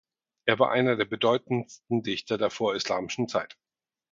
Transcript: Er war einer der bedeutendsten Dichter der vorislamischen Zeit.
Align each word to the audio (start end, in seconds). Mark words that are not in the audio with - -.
Er 0.45 0.57
war 0.57 0.71
einer 0.71 0.95
der 0.95 1.05
bedeutendsten 1.05 2.01
Dichter 2.01 2.39
der 2.39 2.49
vorislamischen 2.49 3.27
Zeit. 3.27 3.55